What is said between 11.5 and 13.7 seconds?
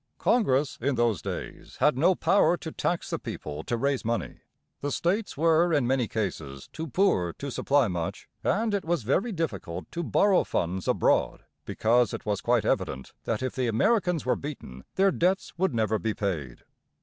because it was quite evident that if the